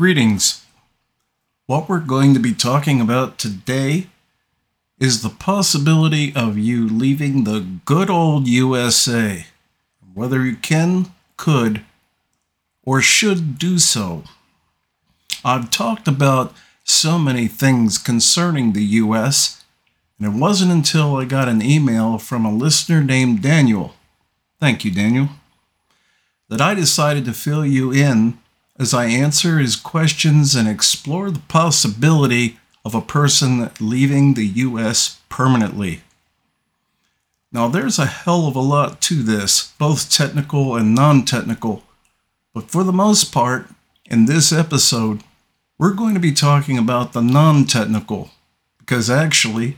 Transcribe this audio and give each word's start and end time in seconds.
Greetings. 0.00 0.64
What 1.66 1.86
we're 1.86 2.00
going 2.00 2.32
to 2.32 2.40
be 2.40 2.54
talking 2.54 3.02
about 3.02 3.36
today 3.36 4.06
is 4.98 5.20
the 5.20 5.28
possibility 5.28 6.34
of 6.34 6.56
you 6.56 6.88
leaving 6.88 7.44
the 7.44 7.66
good 7.84 8.08
old 8.08 8.48
USA, 8.48 9.44
whether 10.14 10.42
you 10.42 10.56
can, 10.56 11.12
could, 11.36 11.84
or 12.82 13.02
should 13.02 13.58
do 13.58 13.78
so. 13.78 14.24
I've 15.44 15.70
talked 15.70 16.08
about 16.08 16.54
so 16.82 17.18
many 17.18 17.46
things 17.46 17.98
concerning 17.98 18.72
the 18.72 18.84
US, 19.04 19.62
and 20.18 20.34
it 20.34 20.40
wasn't 20.40 20.72
until 20.72 21.16
I 21.16 21.26
got 21.26 21.46
an 21.46 21.60
email 21.60 22.16
from 22.16 22.46
a 22.46 22.54
listener 22.54 23.04
named 23.04 23.42
Daniel. 23.42 23.96
Thank 24.60 24.82
you, 24.82 24.90
Daniel. 24.90 25.28
That 26.48 26.62
I 26.62 26.72
decided 26.72 27.26
to 27.26 27.34
fill 27.34 27.66
you 27.66 27.92
in 27.92 28.38
as 28.80 28.94
I 28.94 29.04
answer 29.04 29.58
his 29.58 29.76
questions 29.76 30.54
and 30.54 30.66
explore 30.66 31.30
the 31.30 31.40
possibility 31.40 32.58
of 32.82 32.94
a 32.94 33.02
person 33.02 33.70
leaving 33.78 34.32
the 34.32 34.46
U.S. 34.46 35.20
permanently. 35.28 36.00
Now, 37.52 37.68
there's 37.68 37.98
a 37.98 38.06
hell 38.06 38.46
of 38.48 38.56
a 38.56 38.60
lot 38.60 39.02
to 39.02 39.22
this, 39.22 39.74
both 39.78 40.10
technical 40.10 40.76
and 40.76 40.94
non 40.94 41.26
technical, 41.26 41.84
but 42.54 42.70
for 42.70 42.82
the 42.82 42.92
most 42.92 43.34
part, 43.34 43.68
in 44.06 44.24
this 44.24 44.50
episode, 44.50 45.22
we're 45.76 45.92
going 45.92 46.14
to 46.14 46.20
be 46.20 46.32
talking 46.32 46.78
about 46.78 47.12
the 47.12 47.20
non 47.20 47.66
technical, 47.66 48.30
because 48.78 49.10
actually, 49.10 49.76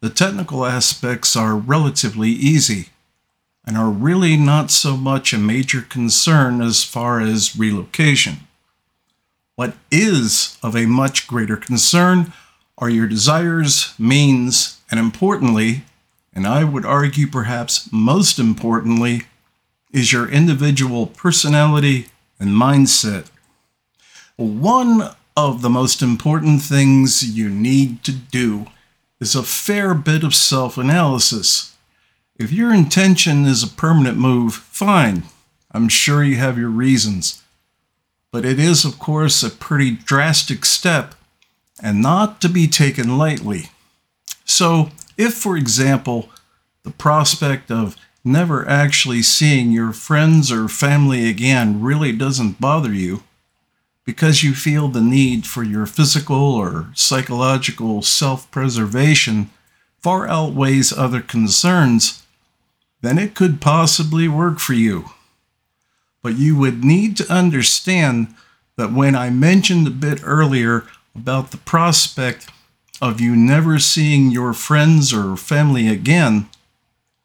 the 0.00 0.10
technical 0.10 0.64
aspects 0.64 1.34
are 1.34 1.56
relatively 1.56 2.30
easy 2.30 2.90
and 3.66 3.76
are 3.76 3.90
really 3.90 4.36
not 4.36 4.70
so 4.70 4.96
much 4.96 5.32
a 5.32 5.38
major 5.38 5.80
concern 5.82 6.60
as 6.60 6.84
far 6.84 7.20
as 7.20 7.56
relocation. 7.56 8.40
What 9.56 9.74
is 9.90 10.58
of 10.62 10.76
a 10.76 10.86
much 10.86 11.26
greater 11.26 11.56
concern 11.56 12.32
are 12.76 12.90
your 12.90 13.06
desires, 13.06 13.94
means, 13.98 14.80
and 14.90 14.98
importantly, 14.98 15.84
and 16.32 16.46
I 16.46 16.64
would 16.64 16.84
argue 16.84 17.28
perhaps 17.28 17.88
most 17.92 18.38
importantly, 18.38 19.22
is 19.92 20.12
your 20.12 20.28
individual 20.28 21.06
personality 21.06 22.08
and 22.40 22.50
mindset. 22.50 23.28
One 24.36 25.10
of 25.36 25.62
the 25.62 25.70
most 25.70 26.02
important 26.02 26.62
things 26.62 27.36
you 27.36 27.48
need 27.48 28.02
to 28.04 28.12
do 28.12 28.66
is 29.20 29.36
a 29.36 29.42
fair 29.44 29.94
bit 29.94 30.24
of 30.24 30.34
self 30.34 30.76
analysis. 30.76 31.73
If 32.36 32.52
your 32.52 32.74
intention 32.74 33.44
is 33.44 33.62
a 33.62 33.68
permanent 33.68 34.18
move, 34.18 34.54
fine. 34.54 35.24
I'm 35.70 35.88
sure 35.88 36.22
you 36.22 36.36
have 36.36 36.58
your 36.58 36.68
reasons 36.68 37.42
but 38.34 38.44
it 38.44 38.58
is, 38.58 38.84
of 38.84 38.98
course, 38.98 39.44
a 39.44 39.48
pretty 39.48 39.92
drastic 39.92 40.64
step 40.64 41.14
and 41.80 42.02
not 42.02 42.40
to 42.40 42.48
be 42.48 42.66
taken 42.66 43.16
lightly. 43.16 43.70
So, 44.44 44.90
if, 45.16 45.34
for 45.34 45.56
example, 45.56 46.30
the 46.82 46.90
prospect 46.90 47.70
of 47.70 47.94
never 48.24 48.68
actually 48.68 49.22
seeing 49.22 49.70
your 49.70 49.92
friends 49.92 50.50
or 50.50 50.66
family 50.66 51.28
again 51.28 51.80
really 51.80 52.10
doesn't 52.10 52.60
bother 52.60 52.92
you, 52.92 53.22
because 54.04 54.42
you 54.42 54.52
feel 54.52 54.88
the 54.88 55.00
need 55.00 55.46
for 55.46 55.62
your 55.62 55.86
physical 55.86 56.56
or 56.56 56.90
psychological 56.92 58.02
self 58.02 58.50
preservation 58.50 59.48
far 60.02 60.26
outweighs 60.26 60.92
other 60.92 61.20
concerns, 61.20 62.23
then 63.04 63.18
it 63.18 63.34
could 63.34 63.60
possibly 63.60 64.28
work 64.28 64.58
for 64.58 64.72
you. 64.72 65.10
But 66.22 66.36
you 66.36 66.56
would 66.56 66.84
need 66.84 67.16
to 67.18 67.32
understand 67.32 68.34
that 68.76 68.92
when 68.92 69.14
I 69.14 69.30
mentioned 69.30 69.86
a 69.86 69.90
bit 69.90 70.20
earlier 70.24 70.84
about 71.14 71.50
the 71.50 71.58
prospect 71.58 72.48
of 73.00 73.20
you 73.20 73.36
never 73.36 73.78
seeing 73.78 74.30
your 74.30 74.52
friends 74.52 75.12
or 75.12 75.36
family 75.36 75.88
again, 75.88 76.48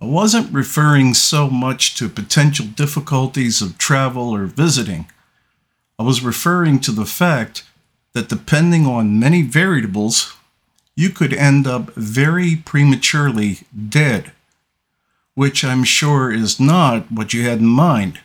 I 0.00 0.04
wasn't 0.04 0.52
referring 0.52 1.14
so 1.14 1.48
much 1.48 1.94
to 1.96 2.08
potential 2.08 2.66
difficulties 2.66 3.62
of 3.62 3.78
travel 3.78 4.30
or 4.30 4.44
visiting. 4.44 5.06
I 5.98 6.02
was 6.02 6.22
referring 6.22 6.80
to 6.80 6.92
the 6.92 7.06
fact 7.06 7.64
that 8.12 8.28
depending 8.28 8.86
on 8.86 9.18
many 9.18 9.42
variables, 9.42 10.34
you 10.94 11.10
could 11.10 11.32
end 11.32 11.66
up 11.66 11.94
very 11.94 12.56
prematurely 12.56 13.60
dead, 13.88 14.32
which 15.36 15.64
I'm 15.64 15.84
sure 15.84 16.32
is 16.32 16.58
not 16.58 17.12
what 17.12 17.32
you 17.32 17.44
had 17.44 17.60
in 17.60 17.66
mind 17.66 18.18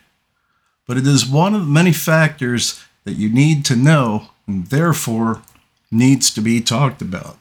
but 0.91 0.97
it 0.97 1.07
is 1.07 1.25
one 1.25 1.55
of 1.55 1.69
many 1.69 1.93
factors 1.93 2.83
that 3.05 3.13
you 3.13 3.29
need 3.29 3.63
to 3.63 3.77
know 3.77 4.27
and 4.45 4.67
therefore 4.67 5.41
needs 5.89 6.29
to 6.31 6.41
be 6.41 6.59
talked 6.59 7.01
about. 7.01 7.37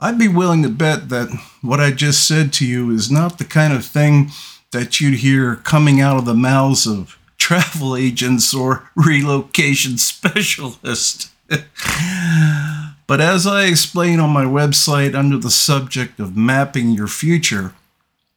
I'd 0.00 0.18
be 0.18 0.26
willing 0.26 0.64
to 0.64 0.68
bet 0.68 1.08
that 1.10 1.28
what 1.62 1.78
I 1.78 1.92
just 1.92 2.26
said 2.26 2.52
to 2.54 2.66
you 2.66 2.90
is 2.90 3.12
not 3.12 3.38
the 3.38 3.44
kind 3.44 3.72
of 3.72 3.84
thing 3.84 4.30
that 4.72 5.00
you'd 5.00 5.20
hear 5.20 5.54
coming 5.54 6.00
out 6.00 6.16
of 6.16 6.24
the 6.24 6.34
mouths 6.34 6.84
of 6.84 7.16
travel 7.38 7.94
agents 7.94 8.52
or 8.52 8.90
relocation 8.96 9.96
specialists. 9.96 11.30
but 13.06 13.20
as 13.20 13.46
I 13.46 13.66
explain 13.66 14.18
on 14.18 14.30
my 14.30 14.44
website 14.44 15.14
under 15.14 15.38
the 15.38 15.48
subject 15.48 16.18
of 16.18 16.36
mapping 16.36 16.90
your 16.90 17.06
future, 17.06 17.72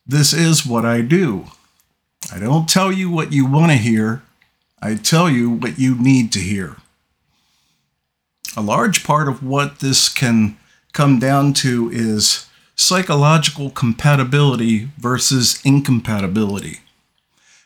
this 0.08 0.32
is 0.32 0.66
what 0.66 0.86
I 0.86 1.02
do. 1.02 1.48
I 2.32 2.40
don't 2.40 2.70
tell 2.70 2.92
you 2.92 3.10
what 3.10 3.34
you 3.34 3.46
want 3.46 3.72
to 3.72 3.78
hear, 3.78 4.24
I 4.82 4.96
tell 4.96 5.30
you 5.30 5.50
what 5.50 5.78
you 5.78 5.96
need 5.96 6.32
to 6.34 6.40
hear. 6.40 6.78
A 8.56 8.62
large 8.62 9.04
part 9.04 9.28
of 9.28 9.44
what 9.44 9.80
this 9.80 10.10
can 10.10 10.58
come 10.94 11.20
down 11.20 11.54
to 11.54 11.92
is 11.92 12.48
psychological 12.76 13.70
compatibility 13.70 14.90
versus 14.98 15.62
incompatibility. 15.66 16.80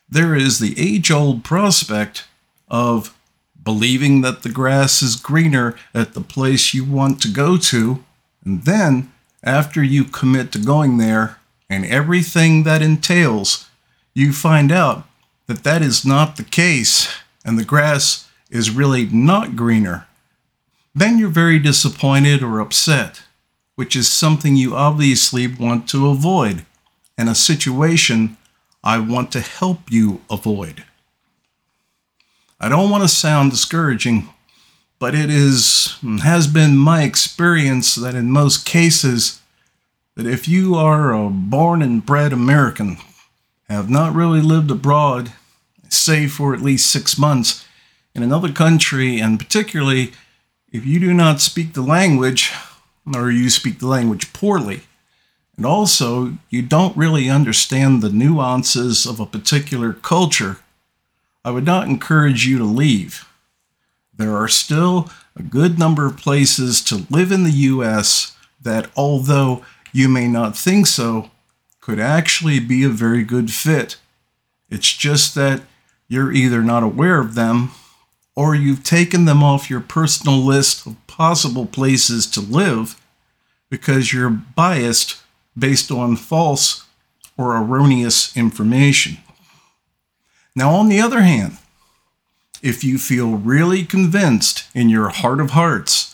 There 0.09 0.35
is 0.35 0.59
the 0.59 0.75
age 0.77 1.11
old 1.11 1.43
prospect 1.43 2.25
of 2.67 3.15
believing 3.63 4.21
that 4.21 4.43
the 4.43 4.49
grass 4.49 5.01
is 5.01 5.15
greener 5.15 5.75
at 5.93 6.13
the 6.13 6.21
place 6.21 6.73
you 6.73 6.83
want 6.83 7.21
to 7.21 7.27
go 7.27 7.57
to, 7.57 8.03
and 8.43 8.63
then 8.63 9.11
after 9.43 9.83
you 9.83 10.03
commit 10.03 10.51
to 10.51 10.59
going 10.59 10.97
there 10.97 11.37
and 11.71 11.85
everything 11.85 12.63
that 12.63 12.81
entails, 12.81 13.69
you 14.13 14.33
find 14.33 14.73
out 14.73 15.07
that 15.47 15.63
that 15.63 15.81
is 15.81 16.05
not 16.05 16.35
the 16.35 16.43
case 16.43 17.07
and 17.45 17.57
the 17.57 17.63
grass 17.63 18.29
is 18.49 18.69
really 18.69 19.05
not 19.05 19.55
greener, 19.55 20.05
then 20.93 21.17
you're 21.17 21.29
very 21.29 21.57
disappointed 21.59 22.43
or 22.43 22.59
upset, 22.59 23.21
which 23.75 23.95
is 23.95 24.09
something 24.09 24.57
you 24.57 24.75
obviously 24.75 25.47
want 25.47 25.87
to 25.87 26.09
avoid, 26.09 26.65
and 27.17 27.29
a 27.29 27.35
situation 27.35 28.35
I 28.83 28.99
want 28.99 29.31
to 29.31 29.39
help 29.39 29.89
you 29.89 30.19
avoid. 30.29 30.83
I 32.59 32.67
don't 32.67 32.89
want 32.89 33.03
to 33.03 33.07
sound 33.07 33.51
discouraging, 33.51 34.27
but 34.99 35.15
it 35.15 35.29
is 35.29 35.97
has 36.21 36.47
been 36.47 36.75
my 36.75 37.03
experience 37.03 37.95
that 37.95 38.13
in 38.13 38.29
most 38.29 38.65
cases 38.65 39.40
that 40.15 40.27
if 40.27 40.47
you 40.47 40.75
are 40.75 41.13
a 41.13 41.29
born 41.29 41.81
and 41.81 42.05
bred 42.05 42.33
American, 42.33 42.97
have 43.69 43.89
not 43.89 44.13
really 44.13 44.41
lived 44.41 44.69
abroad, 44.69 45.31
say 45.89 46.27
for 46.27 46.53
at 46.53 46.61
least 46.61 46.91
six 46.91 47.17
months, 47.17 47.65
in 48.13 48.21
another 48.21 48.51
country, 48.51 49.19
and 49.19 49.39
particularly 49.39 50.11
if 50.71 50.85
you 50.85 50.99
do 50.99 51.13
not 51.13 51.39
speak 51.39 51.73
the 51.73 51.81
language 51.81 52.51
or 53.15 53.31
you 53.31 53.49
speak 53.49 53.79
the 53.79 53.87
language 53.87 54.33
poorly, 54.33 54.81
and 55.57 55.65
also 55.65 56.37
you 56.49 56.61
don't 56.61 56.95
really 56.97 57.29
understand 57.29 58.01
the 58.01 58.09
nuances 58.09 59.05
of 59.05 59.19
a 59.19 59.25
particular 59.25 59.93
culture, 59.93 60.57
I 61.43 61.51
would 61.51 61.65
not 61.65 61.87
encourage 61.87 62.45
you 62.45 62.57
to 62.57 62.63
leave. 62.63 63.27
There 64.13 64.35
are 64.35 64.47
still 64.47 65.09
a 65.35 65.41
good 65.41 65.79
number 65.79 66.05
of 66.05 66.17
places 66.17 66.81
to 66.83 67.05
live 67.09 67.31
in 67.31 67.43
the 67.43 67.51
US 67.51 68.35
that, 68.61 68.89
although 68.95 69.63
you 69.91 70.07
may 70.09 70.27
not 70.27 70.57
think 70.57 70.87
so, 70.87 71.31
could 71.79 71.99
actually 71.99 72.59
be 72.59 72.83
a 72.83 72.89
very 72.89 73.23
good 73.23 73.51
fit. 73.51 73.97
It's 74.69 74.93
just 74.93 75.35
that 75.35 75.61
you're 76.07 76.31
either 76.31 76.61
not 76.61 76.83
aware 76.83 77.19
of 77.19 77.35
them 77.35 77.71
or 78.35 78.55
you've 78.55 78.83
taken 78.83 79.25
them 79.25 79.43
off 79.43 79.69
your 79.69 79.81
personal 79.81 80.37
list 80.37 80.85
of 80.85 80.95
possible 81.07 81.65
places 81.65 82.25
to 82.27 82.39
live 82.39 82.99
because 83.69 84.13
you're 84.13 84.29
biased 84.29 85.21
based 85.57 85.91
on 85.91 86.15
false 86.15 86.85
or 87.37 87.57
erroneous 87.57 88.35
information. 88.37 89.17
Now, 90.55 90.71
on 90.71 90.89
the 90.89 91.01
other 91.01 91.21
hand, 91.21 91.57
if 92.61 92.83
you 92.83 92.97
feel 92.97 93.31
really 93.31 93.83
convinced 93.83 94.65
in 94.75 94.89
your 94.89 95.09
heart 95.09 95.39
of 95.39 95.51
hearts 95.51 96.10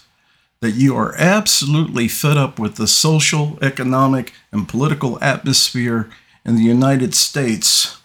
that 0.60 0.72
you 0.72 0.96
are 0.96 1.16
absolutely 1.18 2.08
fed 2.08 2.38
up 2.38 2.58
with 2.60 2.76
the 2.76 2.88
social, 2.88 3.58
economic, 3.62 4.34
and 4.52 4.68
political 4.68 5.22
atmosphere 5.24 6.10
in 6.46 6.56
the 6.56 6.64
United 6.64 7.14
States 7.14 8.00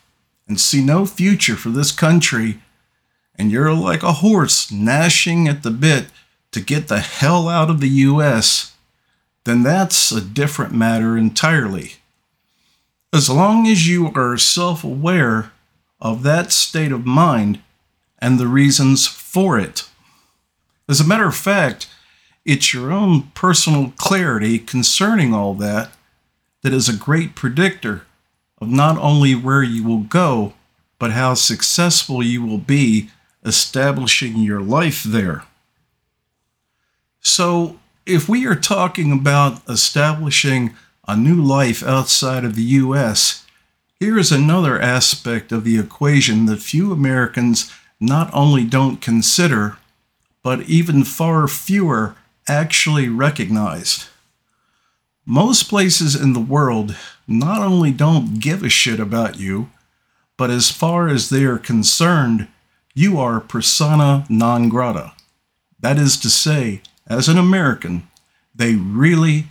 and 0.46 0.60
see 0.60 0.84
no 0.84 1.06
future 1.06 1.56
for 1.56 1.70
this 1.70 1.92
country, 1.92 2.60
and 3.36 3.50
you're 3.50 3.72
like 3.72 4.02
a 4.02 4.14
horse 4.14 4.70
gnashing 4.70 5.48
at 5.48 5.62
the 5.62 5.70
bit 5.70 6.06
to 6.50 6.60
get 6.60 6.88
the 6.88 7.00
hell 7.00 7.48
out 7.48 7.70
of 7.70 7.80
the 7.80 7.88
US, 7.88 8.74
then 9.44 9.62
that's 9.62 10.12
a 10.12 10.20
different 10.20 10.74
matter 10.74 11.16
entirely. 11.16 11.94
As 13.12 13.28
long 13.28 13.66
as 13.66 13.88
you 13.88 14.12
are 14.14 14.36
self 14.36 14.84
aware 14.84 15.52
of 16.00 16.22
that 16.22 16.52
state 16.52 16.92
of 16.92 17.06
mind 17.06 17.60
and 18.18 18.38
the 18.38 18.46
reasons 18.46 19.06
for 19.06 19.58
it. 19.58 19.88
As 20.88 21.00
a 21.00 21.06
matter 21.06 21.26
of 21.26 21.36
fact, 21.36 21.88
it's 22.44 22.74
your 22.74 22.92
own 22.92 23.22
personal 23.34 23.92
clarity 23.96 24.58
concerning 24.58 25.32
all 25.32 25.54
that 25.54 25.92
that 26.62 26.72
is 26.72 26.88
a 26.88 26.96
great 26.96 27.34
predictor 27.34 28.06
of 28.60 28.68
not 28.68 28.98
only 28.98 29.34
where 29.34 29.62
you 29.62 29.84
will 29.84 30.00
go, 30.00 30.54
but 30.98 31.12
how 31.12 31.34
successful 31.34 32.22
you 32.22 32.44
will 32.44 32.58
be 32.58 33.10
establishing 33.44 34.38
your 34.38 34.60
life 34.60 35.02
there. 35.02 35.44
So, 37.20 37.78
if 38.06 38.28
we 38.28 38.46
are 38.46 38.56
talking 38.56 39.12
about 39.12 39.60
establishing 39.68 40.74
a 41.06 41.16
new 41.16 41.40
life 41.40 41.82
outside 41.82 42.44
of 42.44 42.54
the 42.54 42.62
US, 42.62 43.44
here 43.98 44.18
is 44.18 44.32
another 44.32 44.80
aspect 44.80 45.52
of 45.52 45.62
the 45.64 45.78
equation 45.78 46.46
that 46.46 46.60
few 46.60 46.92
Americans 46.92 47.72
not 48.00 48.28
only 48.32 48.64
don't 48.64 49.00
consider, 49.00 49.78
but 50.42 50.62
even 50.62 51.04
far 51.04 51.46
fewer 51.46 52.16
actually 52.48 53.08
recognized. 53.08 54.08
Most 55.24 55.68
places 55.68 56.14
in 56.14 56.32
the 56.32 56.40
world 56.40 56.96
not 57.28 57.62
only 57.62 57.92
don't 57.92 58.40
give 58.40 58.62
a 58.62 58.68
shit 58.68 58.98
about 58.98 59.38
you, 59.38 59.70
but 60.36 60.50
as 60.50 60.70
far 60.70 61.08
as 61.08 61.30
they 61.30 61.44
are 61.44 61.58
concerned, 61.58 62.48
you 62.94 63.18
are 63.18 63.40
persona 63.40 64.26
non 64.28 64.68
grata. 64.68 65.12
That 65.80 65.98
is 65.98 66.16
to 66.18 66.30
say, 66.30 66.82
as 67.06 67.28
an 67.28 67.38
American, 67.38 68.08
they 68.54 68.74
really, 68.74 69.46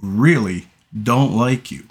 really 0.00 0.68
don't 1.02 1.36
like 1.36 1.70
you. 1.70 1.84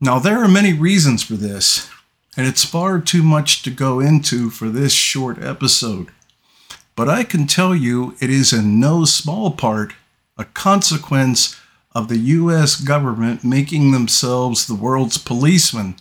Now, 0.00 0.18
there 0.18 0.42
are 0.42 0.48
many 0.48 0.72
reasons 0.72 1.22
for 1.22 1.34
this, 1.34 1.88
and 2.36 2.46
it's 2.46 2.64
far 2.64 3.00
too 3.00 3.22
much 3.22 3.62
to 3.62 3.70
go 3.70 4.00
into 4.00 4.50
for 4.50 4.68
this 4.68 4.92
short 4.92 5.42
episode. 5.42 6.08
But 6.96 7.10
I 7.10 7.24
can 7.24 7.46
tell 7.46 7.74
you 7.74 8.16
it 8.20 8.30
is 8.30 8.52
in 8.52 8.80
no 8.80 9.04
small 9.04 9.50
part 9.50 9.92
a 10.38 10.44
consequence 10.44 11.54
of 11.94 12.08
the 12.08 12.18
US 12.18 12.76
government 12.76 13.44
making 13.44 13.92
themselves 13.92 14.66
the 14.66 14.74
world's 14.74 15.18
policemen 15.18 15.96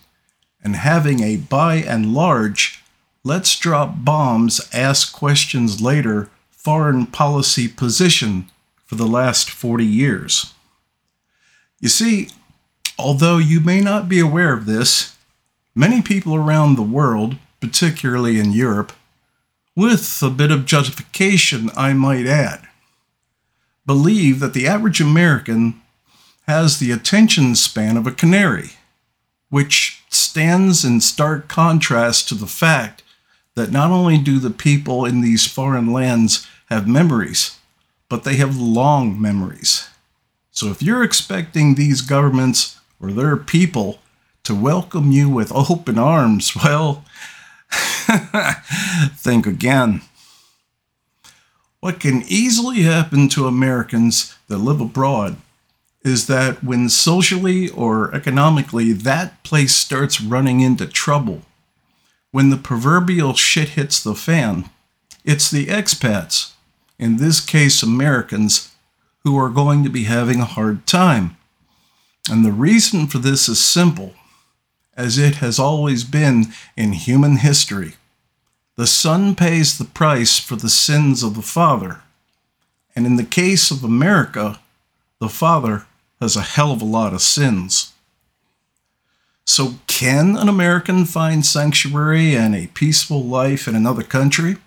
and 0.63 0.75
having 0.77 1.21
a 1.21 1.37
by 1.37 1.75
and 1.75 2.13
large, 2.13 2.83
let's 3.23 3.59
drop 3.59 4.03
bombs, 4.03 4.61
ask 4.73 5.13
questions 5.13 5.81
later 5.81 6.29
foreign 6.49 7.05
policy 7.05 7.67
position 7.67 8.49
for 8.85 8.95
the 8.95 9.05
last 9.05 9.49
40 9.49 9.85
years. 9.85 10.53
You 11.79 11.89
see, 11.89 12.29
although 12.97 13.37
you 13.37 13.59
may 13.59 13.81
not 13.81 14.09
be 14.09 14.19
aware 14.19 14.53
of 14.53 14.65
this, 14.65 15.15
many 15.75 16.01
people 16.01 16.35
around 16.35 16.75
the 16.75 16.81
world, 16.81 17.35
particularly 17.59 18.39
in 18.39 18.51
Europe, 18.51 18.93
with 19.75 20.21
a 20.23 20.29
bit 20.29 20.51
of 20.51 20.65
justification, 20.65 21.69
I 21.75 21.93
might 21.93 22.25
add, 22.25 22.67
believe 23.85 24.39
that 24.39 24.53
the 24.53 24.67
average 24.67 25.01
American 25.01 25.81
has 26.47 26.79
the 26.79 26.91
attention 26.91 27.55
span 27.55 27.97
of 27.97 28.07
a 28.07 28.11
canary, 28.11 28.71
which 29.49 30.03
stands 30.09 30.85
in 30.85 31.01
stark 31.01 31.47
contrast 31.47 32.27
to 32.29 32.35
the 32.35 32.47
fact 32.47 33.03
that 33.55 33.71
not 33.71 33.91
only 33.91 34.17
do 34.17 34.39
the 34.39 34.49
people 34.49 35.05
in 35.05 35.21
these 35.21 35.47
foreign 35.47 35.91
lands 35.91 36.47
have 36.69 36.87
memories, 36.87 37.57
but 38.09 38.23
they 38.23 38.35
have 38.35 38.57
long 38.57 39.19
memories. 39.19 39.89
So 40.51 40.67
if 40.67 40.81
you're 40.81 41.03
expecting 41.03 41.75
these 41.75 42.01
governments 42.01 42.79
or 42.99 43.11
their 43.11 43.35
people 43.35 43.99
to 44.43 44.55
welcome 44.55 45.11
you 45.11 45.29
with 45.29 45.51
open 45.51 45.97
arms, 45.97 46.55
well, 46.63 47.03
think 49.15 49.45
again. 49.45 50.01
What 51.79 51.99
can 51.99 52.23
easily 52.27 52.81
happen 52.81 53.29
to 53.29 53.47
Americans 53.47 54.35
that 54.47 54.57
live 54.57 54.81
abroad 54.81 55.37
is 56.03 56.27
that 56.27 56.63
when 56.63 56.87
socially 56.87 57.69
or 57.69 58.13
economically 58.13 58.91
that 58.91 59.43
place 59.43 59.73
starts 59.75 60.21
running 60.21 60.61
into 60.61 60.85
trouble, 60.85 61.41
when 62.31 62.49
the 62.49 62.57
proverbial 62.57 63.33
shit 63.33 63.69
hits 63.69 64.03
the 64.03 64.13
fan, 64.13 64.69
it's 65.23 65.49
the 65.49 65.67
expats, 65.67 66.53
in 66.99 67.17
this 67.17 67.39
case 67.39 67.81
Americans, 67.81 68.71
who 69.23 69.37
are 69.37 69.49
going 69.49 69.83
to 69.83 69.89
be 69.89 70.03
having 70.03 70.39
a 70.39 70.45
hard 70.45 70.85
time. 70.85 71.35
And 72.29 72.45
the 72.45 72.51
reason 72.51 73.07
for 73.07 73.17
this 73.17 73.49
is 73.49 73.59
simple, 73.59 74.13
as 74.95 75.17
it 75.17 75.35
has 75.35 75.59
always 75.59 76.03
been 76.03 76.47
in 76.77 76.93
human 76.93 77.37
history. 77.37 77.95
The 78.77 78.87
son 78.87 79.35
pays 79.35 79.77
the 79.77 79.85
price 79.85 80.39
for 80.39 80.55
the 80.55 80.69
sins 80.69 81.23
of 81.23 81.35
the 81.35 81.41
father. 81.41 82.01
And 82.95 83.05
in 83.05 83.15
the 83.15 83.23
case 83.23 83.71
of 83.71 83.83
America, 83.83 84.59
the 85.19 85.29
father 85.29 85.85
has 86.19 86.35
a 86.35 86.41
hell 86.41 86.71
of 86.71 86.81
a 86.81 86.85
lot 86.85 87.13
of 87.13 87.21
sins. 87.21 87.93
So, 89.45 89.75
can 89.85 90.35
an 90.35 90.49
American 90.49 91.05
find 91.05 91.45
sanctuary 91.45 92.35
and 92.35 92.55
a 92.55 92.67
peaceful 92.67 93.23
life 93.23 93.67
in 93.67 93.75
another 93.75 94.01
country? 94.01 94.57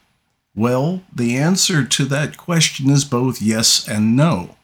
Well, 0.55 1.03
the 1.15 1.37
answer 1.37 1.85
to 1.85 2.05
that 2.07 2.37
question 2.37 2.89
is 2.89 3.05
both 3.05 3.43
yes 3.43 3.87
and 3.87 4.17
no. 4.17 4.57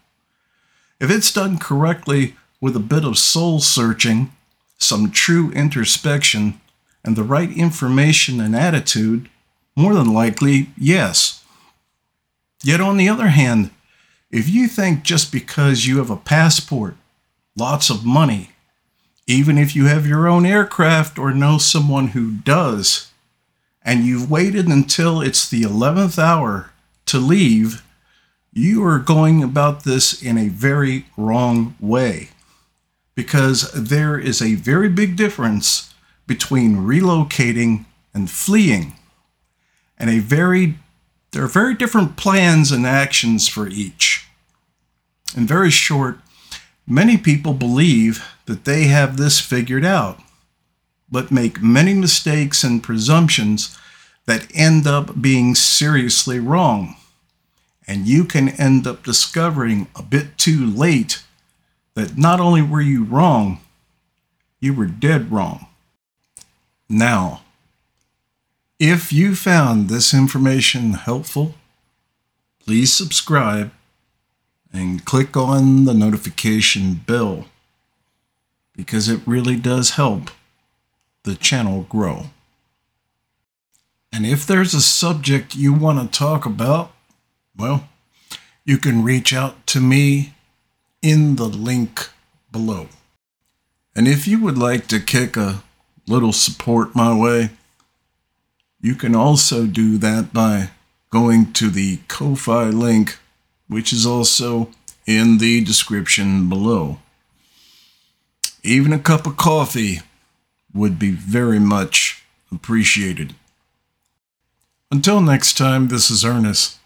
If 1.00 1.11
it's 1.11 1.32
done 1.32 1.58
correctly 1.58 2.37
with 2.61 2.76
a 2.76 2.81
bit 2.81 3.05
of 3.05 3.19
soul 3.19 3.61
searching, 3.61 4.32
some 4.79 5.11
true 5.11 5.50
introspection, 5.53 6.61
and 7.05 7.17
the 7.17 7.23
right 7.23 7.50
information 7.50 8.41
and 8.41 8.56
attitude, 8.56 9.29
more 9.76 9.94
than 9.94 10.12
likely, 10.12 10.69
yes. 10.76 11.44
Yet, 12.62 12.81
on 12.81 12.97
the 12.97 13.09
other 13.09 13.29
hand, 13.29 13.71
if 14.31 14.49
you 14.49 14.69
think 14.69 15.03
just 15.03 15.31
because 15.31 15.87
you 15.87 15.99
have 15.99 16.11
a 16.11 16.17
passport, 16.17 16.97
lots 17.56 17.91
of 17.91 18.05
money, 18.05 18.50
even 19.26 19.59
if 19.59 19.76
you 19.76 19.87
have 19.87 20.06
your 20.06 20.26
own 20.29 20.44
aircraft 20.44 21.19
or 21.19 21.32
know 21.32 21.59
someone 21.59 22.09
who 22.09 22.32
does, 22.32 23.11
and 23.82 24.05
you've 24.05 24.31
waited 24.31 24.67
until 24.67 25.21
it's 25.21 25.49
the 25.49 25.62
11th 25.62 26.19
hour 26.19 26.71
to 27.06 27.19
leave, 27.19 27.82
you 28.52 28.85
are 28.85 28.99
going 28.99 29.43
about 29.43 29.85
this 29.85 30.23
in 30.23 30.38
a 30.38 30.49
very 30.49 31.07
wrong 31.16 31.75
way. 31.81 32.31
Because 33.14 33.71
there 33.73 34.18
is 34.18 34.42
a 34.42 34.54
very 34.54 34.88
big 34.88 35.16
difference 35.16 35.94
between 36.26 36.78
relocating 36.78 37.85
and 38.12 38.30
fleeing, 38.30 38.94
and 39.99 40.11
a 40.11 40.18
very 40.18 40.76
there 41.35 41.42
are 41.42 41.49
very 41.49 41.75
different 41.75 42.16
plans 42.16 42.71
and 42.71 42.87
actions 42.87 43.49
for 43.49 43.66
each. 43.66 44.28
In 45.37 45.49
very 45.49 45.71
short, 45.71 46.21
many 46.87 47.16
people 47.16 47.54
believe 47.54 48.25
that 48.47 48.64
they 48.64 48.85
have 48.85 49.16
this 49.16 49.40
figured 49.40 49.85
out, 49.85 50.21
but 51.11 51.33
make 51.33 51.61
many 51.61 51.92
mistakes 51.92 52.62
and 52.62 52.85
presumptions 52.85 53.76
that 54.26 54.47
end 54.54 54.87
up 54.87 55.21
being 55.21 55.56
seriously 55.56 56.38
wrong. 56.38 56.94
And 57.85 58.06
you 58.06 58.25
can 58.25 58.50
end 58.50 58.87
up 58.87 59.02
discovering 59.02 59.88
a 59.97 60.04
bit 60.04 60.38
too 60.38 60.64
late 60.64 61.24
that 61.94 62.18
not 62.18 62.40
only 62.40 62.62
were 62.62 62.80
you 62.80 63.04
wrong, 63.04 63.60
you 64.60 64.74
were 64.74 64.86
dead 64.86 65.30
wrong. 65.30 65.66
Now, 66.88 67.42
if 68.78 69.12
you 69.12 69.34
found 69.34 69.88
this 69.88 70.12
information 70.12 70.94
helpful, 70.94 71.54
please 72.58 72.92
subscribe 72.92 73.70
and 74.72 75.04
click 75.04 75.36
on 75.36 75.84
the 75.84 75.94
notification 75.94 76.94
bell 77.06 77.46
because 78.76 79.08
it 79.08 79.20
really 79.24 79.56
does 79.56 79.90
help 79.90 80.30
the 81.22 81.36
channel 81.36 81.86
grow. 81.88 82.26
And 84.12 84.26
if 84.26 84.46
there's 84.46 84.74
a 84.74 84.80
subject 84.80 85.54
you 85.54 85.72
want 85.72 86.12
to 86.12 86.18
talk 86.18 86.44
about, 86.44 86.92
well, 87.56 87.88
you 88.64 88.78
can 88.78 89.02
reach 89.02 89.32
out 89.32 89.66
to 89.68 89.80
me 89.80 90.34
in 91.04 91.37
the 91.37 91.44
link 91.44 92.08
below. 92.50 92.88
And 93.94 94.08
if 94.08 94.26
you 94.26 94.42
would 94.42 94.56
like 94.56 94.87
to 94.87 94.99
kick 94.99 95.37
a 95.37 95.62
little 96.06 96.32
support 96.32 96.96
my 96.96 97.14
way, 97.14 97.50
you 98.80 98.94
can 98.94 99.14
also 99.14 99.66
do 99.66 99.99
that 99.99 100.32
by 100.32 100.70
going 101.11 101.52
to 101.52 101.68
the 101.68 101.99
Ko-Fi 102.08 102.70
link, 102.70 103.18
which 103.68 103.92
is 103.92 104.06
also 104.06 104.70
in 105.06 105.37
the 105.37 105.62
description 105.62 106.49
below. 106.49 106.99
Even 108.62 108.94
a 108.94 108.99
cup 108.99 109.26
of 109.26 109.37
coffee 109.37 110.00
would 110.73 110.99
be 110.99 111.11
very 111.11 111.61
much 111.61 112.25
appreciated. 112.50 113.34
Until 114.90 115.20
next 115.20 115.58
time, 115.58 115.88
this 115.88 116.11
is 116.11 116.25
Earnest. 116.25 116.78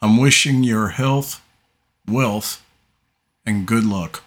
I'm 0.00 0.16
wishing 0.16 0.64
your 0.64 0.88
health, 0.88 1.42
wealth, 2.08 2.63
and 3.46 3.66
good 3.66 3.84
luck. 3.84 4.22